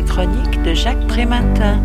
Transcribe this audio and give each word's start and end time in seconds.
la 0.00 0.06
chronique 0.06 0.62
de 0.62 0.72
Jacques 0.72 1.06
Prématin. 1.08 1.78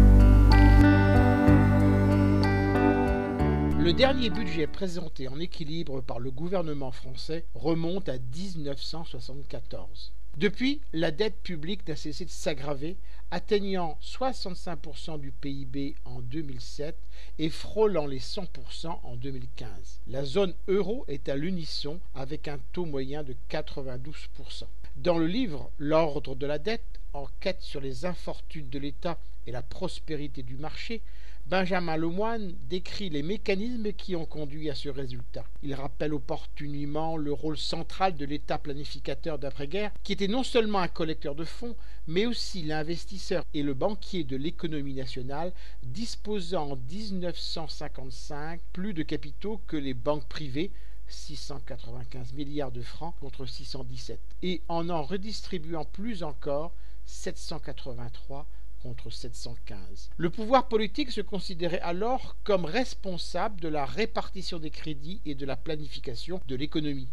Le 3.78 3.92
dernier 3.92 4.30
budget 4.30 4.68
présenté 4.68 5.28
en 5.28 5.38
équilibre 5.38 6.00
par 6.00 6.20
le 6.20 6.32
gouvernement 6.32 6.92
français 6.92 7.44
remonte 7.56 8.08
à 8.08 8.18
1974. 8.18 10.14
Depuis, 10.38 10.80
la 10.94 11.12
dette 11.12 11.42
publique 11.44 11.86
n'a 11.90 11.98
cessé 11.98 12.24
de 12.24 12.30
s'aggraver, 12.30 12.96
atteignant 13.32 13.98
65% 14.02 15.20
du 15.20 15.32
PIB 15.32 15.96
en 16.06 16.22
2007 16.22 16.96
et 17.40 17.50
frôlant 17.50 18.06
les 18.06 18.20
100% 18.20 18.98
en 19.04 19.16
2015. 19.18 20.00
La 20.08 20.24
zone 20.24 20.54
euro 20.70 21.04
est 21.10 21.28
à 21.28 21.36
l'unisson 21.36 22.00
avec 22.14 22.48
un 22.48 22.60
taux 22.72 22.86
moyen 22.86 23.24
de 23.24 23.36
92%. 23.50 24.64
Dans 24.96 25.18
le 25.18 25.28
livre 25.28 25.70
L'ordre 25.78 26.36
de 26.36 26.46
la 26.46 26.60
dette, 26.60 27.02
enquête 27.16 27.62
sur 27.62 27.82
les 27.82 28.06
infortunes 28.06 28.70
de 28.70 28.80
l'État 28.80 29.18
et 29.48 29.52
la 29.52 29.62
prospérité 29.62 30.44
du 30.44 30.58
marché, 30.58 31.02
Benjamin 31.48 31.96
Lemoine 31.96 32.56
décrit 32.70 33.12
les 33.12 33.22
mécanismes 33.22 33.94
qui 33.94 34.16
ont 34.16 34.26
conduit 34.26 34.72
à 34.72 34.74
ce 34.74 34.90
résultat. 34.90 35.46
Il 35.62 35.76
rappelle 35.76 36.16
opportunément 36.16 37.18
le 37.18 37.32
rôle 37.32 37.58
central 37.58 38.16
de 38.16 38.26
l'État 38.26 38.58
planificateur 38.58 39.38
d'après-guerre, 39.38 39.92
qui 40.04 40.14
était 40.14 40.28
non 40.28 40.42
seulement 40.42 40.80
un 40.80 40.88
collecteur 40.88 41.36
de 41.36 41.44
fonds, 41.44 41.76
mais 42.08 42.26
aussi 42.26 42.64
l'investisseur 42.64 43.46
et 43.54 43.62
le 43.62 43.76
banquier 43.76 44.24
de 44.24 44.36
l'économie 44.36 44.96
nationale, 44.96 45.54
disposant 45.84 46.72
en 46.72 46.78
1955 46.78 48.60
plus 48.74 48.96
de 48.96 49.04
capitaux 49.04 49.62
que 49.68 49.78
les 49.78 49.94
banques 49.94 50.28
privées, 50.28 50.72
695 51.08 52.34
milliards 52.34 52.72
de 52.72 52.82
francs 52.82 53.14
contre 53.20 53.46
617, 53.46 54.20
et 54.42 54.62
en 54.68 54.90
en 54.90 55.04
redistribuant 55.04 55.86
plus 55.86 56.24
encore, 56.24 56.74
783 57.06 58.46
contre 58.82 59.10
715. 59.10 60.12
Le 60.18 60.30
pouvoir 60.30 60.68
politique 60.68 61.12
se 61.12 61.22
considérait 61.22 61.80
alors 61.80 62.36
comme 62.44 62.66
responsable 62.66 63.60
de 63.60 63.68
la 63.68 63.86
répartition 63.86 64.60
des 64.60 64.70
crédits 64.70 65.22
et 65.26 65.34
de 65.34 65.46
la 65.46 65.56
planification 65.56 66.40
de 66.48 66.56
l'économie. 66.56 67.10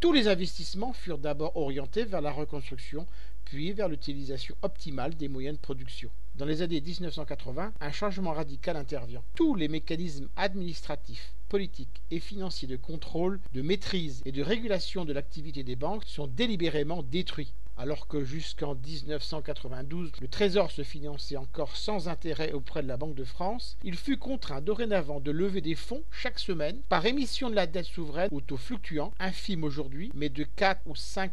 Tous 0.00 0.12
les 0.12 0.28
investissements 0.28 0.92
furent 0.92 1.18
d'abord 1.18 1.56
orientés 1.56 2.04
vers 2.04 2.20
la 2.20 2.30
reconstruction, 2.30 3.06
puis 3.44 3.72
vers 3.72 3.88
l'utilisation 3.88 4.54
optimale 4.62 5.16
des 5.16 5.28
moyens 5.28 5.56
de 5.56 5.62
production. 5.62 6.10
Dans 6.36 6.44
les 6.44 6.62
années 6.62 6.80
1980, 6.80 7.72
un 7.80 7.90
changement 7.90 8.32
radical 8.32 8.76
intervient. 8.76 9.22
Tous 9.34 9.54
les 9.54 9.66
mécanismes 9.66 10.28
administratifs, 10.36 11.32
politiques 11.48 12.02
et 12.10 12.20
financiers 12.20 12.68
de 12.68 12.76
contrôle, 12.76 13.40
de 13.54 13.62
maîtrise 13.62 14.22
et 14.24 14.32
de 14.32 14.42
régulation 14.42 15.04
de 15.04 15.12
l'activité 15.12 15.62
des 15.62 15.76
banques 15.76 16.04
sont 16.04 16.26
délibérément 16.26 17.02
détruits 17.02 17.54
alors 17.78 18.08
que 18.08 18.24
jusqu'en 18.24 18.74
1992, 18.74 20.10
le 20.20 20.26
Trésor 20.26 20.72
se 20.72 20.82
finançait 20.82 21.36
encore 21.36 21.76
sans 21.76 22.08
intérêt 22.08 22.52
auprès 22.52 22.82
de 22.82 22.88
la 22.88 22.96
Banque 22.96 23.14
de 23.14 23.24
France, 23.24 23.76
il 23.84 23.94
fut 23.94 24.16
contraint 24.16 24.60
dorénavant 24.60 25.20
de 25.20 25.30
lever 25.30 25.60
des 25.60 25.76
fonds 25.76 26.02
chaque 26.10 26.40
semaine 26.40 26.80
par 26.88 27.06
émission 27.06 27.48
de 27.48 27.54
la 27.54 27.68
dette 27.68 27.86
souveraine 27.86 28.28
au 28.32 28.40
taux 28.40 28.56
fluctuant, 28.56 29.12
infime 29.20 29.62
aujourd'hui, 29.62 30.10
mais 30.14 30.28
de 30.28 30.42
4 30.42 30.80
ou 30.86 30.96
5 30.96 31.30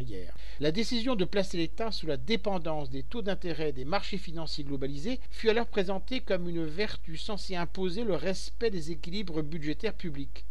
hier. 0.00 0.36
La 0.60 0.70
décision 0.70 1.16
de 1.16 1.24
placer 1.24 1.56
l'État 1.56 1.90
sous 1.90 2.06
la 2.06 2.18
dépendance 2.18 2.90
des 2.90 3.02
taux 3.02 3.22
d'intérêt 3.22 3.72
des 3.72 3.86
marchés 3.86 4.18
financiers 4.18 4.64
globalisés 4.64 5.18
fut 5.30 5.48
alors 5.48 5.66
présentée 5.66 6.20
comme 6.20 6.48
une 6.48 6.66
vertu 6.66 7.16
censée 7.16 7.56
imposer 7.56 8.04
le 8.04 8.14
respect 8.14 8.70
des 8.70 8.90
équilibres 8.90 9.42
budgétaires 9.42 9.55
publics. 9.96 10.44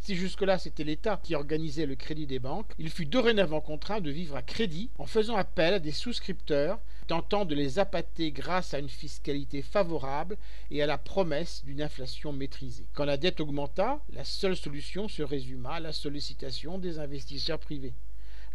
Si 0.00 0.14
jusque-là 0.14 0.58
c'était 0.58 0.84
l'État 0.84 1.20
qui 1.22 1.34
organisait 1.34 1.86
le 1.86 1.94
crédit 1.94 2.26
des 2.26 2.38
banques, 2.38 2.72
il 2.78 2.88
fut 2.88 3.04
dorénavant 3.04 3.60
contraint 3.60 4.00
de 4.00 4.10
vivre 4.10 4.36
à 4.36 4.42
crédit 4.42 4.90
en 4.98 5.06
faisant 5.06 5.36
appel 5.36 5.74
à 5.74 5.78
des 5.78 5.92
souscripteurs, 5.92 6.78
tentant 7.06 7.44
de 7.44 7.54
les 7.54 7.78
appâter 7.78 8.32
grâce 8.32 8.74
à 8.74 8.78
une 8.78 8.88
fiscalité 8.88 9.62
favorable 9.62 10.36
et 10.70 10.82
à 10.82 10.86
la 10.86 10.98
promesse 10.98 11.64
d'une 11.64 11.82
inflation 11.82 12.32
maîtrisée. 12.32 12.86
Quand 12.94 13.04
la 13.04 13.16
dette 13.16 13.40
augmenta, 13.40 14.00
la 14.12 14.24
seule 14.24 14.56
solution 14.56 15.08
se 15.08 15.22
résuma 15.22 15.74
à 15.74 15.80
la 15.80 15.92
sollicitation 15.92 16.78
des 16.78 16.98
investisseurs 16.98 17.58
privés. 17.58 17.94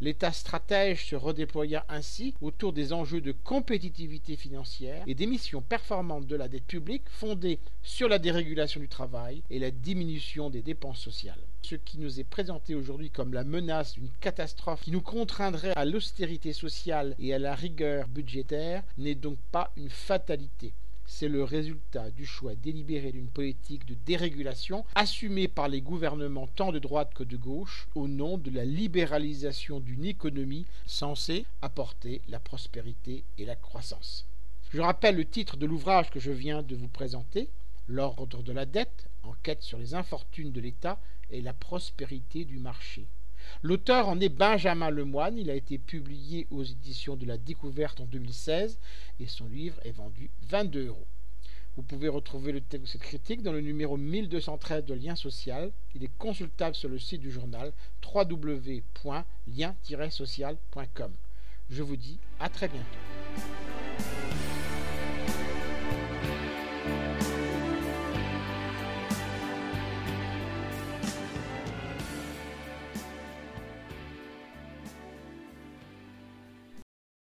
L'État 0.02 0.32
stratège 0.32 1.06
se 1.06 1.16
redéploya 1.16 1.86
ainsi 1.88 2.34
autour 2.42 2.74
des 2.74 2.94
enjeux 2.94 3.22
de 3.22 3.32
compétitivité 3.32 4.36
financière 4.36 5.04
et 5.08 5.16
d'émissions 5.16 5.62
performantes 5.62 6.28
de 6.28 6.36
la 6.36 6.48
dette 6.48 6.66
publique 6.66 7.04
fondée 7.08 7.60
sur 7.84 8.10
la 8.10 8.20
dérégulation 8.20 8.80
du 8.80 8.88
travail 8.88 9.44
et 9.50 9.60
la 9.60 9.72
diminution 9.72 10.50
des 10.50 10.62
dépenses 10.62 11.00
sociales. 11.00 11.40
Ce 11.62 11.76
qui 11.76 11.98
nous 12.00 12.20
est 12.20 12.26
présenté 12.26 12.76
aujourd'hui 12.76 13.10
comme 13.10 13.34
la 13.34 13.44
menace 13.44 13.94
d'une 13.94 14.10
catastrophe 14.20 14.82
qui 14.82 14.92
nous 14.92 15.02
contraindrait 15.02 15.74
à 15.76 15.86
l'austérité 15.86 16.52
sociale 16.52 17.16
et 17.20 17.34
à 17.34 17.40
la 17.40 17.56
rigueur 17.56 18.08
budgétaire 18.10 18.84
n'est 18.98 19.16
donc 19.16 19.38
pas 19.52 19.72
une 19.78 19.90
fatalité 19.90 20.74
c'est 21.06 21.28
le 21.28 21.44
résultat 21.44 22.10
du 22.12 22.26
choix 22.26 22.56
délibéré 22.56 23.12
d'une 23.12 23.28
politique 23.28 23.86
de 23.86 23.96
dérégulation 24.06 24.86
assumée 24.96 25.48
par 25.48 25.68
les 25.68 25.82
gouvernements 25.82 26.48
tant 26.48 26.72
de 26.72 26.80
droite 26.80 27.14
que 27.14 27.24
de 27.24 27.38
gauche 27.38 27.88
au 27.96 28.08
nom 28.08 28.38
de 28.38 28.52
la 28.52 28.66
libéralisation 28.66 29.80
d'une 29.80 30.06
économie 30.06 30.66
censée 30.86 31.46
apporter 31.62 32.22
la 32.30 32.40
prospérité 32.40 33.24
et 33.38 33.46
la 33.46 33.56
croissance. 33.56 34.26
Je 34.72 34.82
rappelle 34.82 35.16
le 35.16 35.26
titre 35.26 35.58
de 35.58 35.66
l'ouvrage 35.66 36.10
que 36.10 36.20
je 36.20 36.32
viens 36.32 36.64
de 36.64 36.76
vous 36.76 36.88
présenter, 36.88 37.50
L'ordre 37.90 38.42
de 38.42 38.54
la 38.54 38.66
dette, 38.66 39.10
enquête 39.24 39.62
sur 39.62 39.78
les 39.78 39.94
infortunes 39.94 40.54
de 40.54 40.62
l'État 40.62 41.00
et 41.32 41.42
la 41.42 41.52
prospérité 41.52 42.46
du 42.46 42.58
marché. 42.58 43.06
L'auteur 43.62 44.10
en 44.10 44.20
est 44.20 44.30
Benjamin 44.30 44.90
Lemoine. 44.90 45.38
Il 45.38 45.50
a 45.50 45.56
été 45.56 45.78
publié 45.78 46.48
aux 46.52 46.64
éditions 46.64 47.16
de 47.16 47.26
la 47.26 47.38
Découverte 47.38 48.02
en 48.02 48.06
2016 48.06 48.80
et 49.20 49.28
son 49.28 49.48
livre 49.48 49.80
est 49.84 49.92
vendu 49.92 50.30
22 50.50 50.88
euros. 50.88 51.08
Vous 51.76 51.82
pouvez 51.82 52.08
retrouver 52.08 52.52
le 52.52 52.62
texte 52.62 52.86
de 52.86 52.92
cette 52.92 53.02
critique 53.02 53.42
dans 53.42 53.52
le 53.52 53.62
numéro 53.62 53.98
1213 53.98 54.86
de 54.86 54.94
Lien 54.94 55.16
Social. 55.16 55.72
Il 55.96 56.04
est 56.04 56.18
consultable 56.20 56.76
sur 56.76 56.90
le 56.90 57.00
site 57.00 57.22
du 57.22 57.32
journal 57.32 57.74
www.lien-social.com. 58.14 61.12
Je 61.70 61.82
vous 61.82 61.96
dis 61.96 62.20
à 62.40 62.50
très 62.50 62.68
bientôt. 62.68 63.00